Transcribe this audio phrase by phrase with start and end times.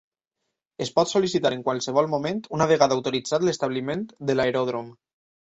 [0.85, 4.91] Es pot sol·licitar en qualsevol moment una vegada autoritzat l'establiment de l'aeròdrom.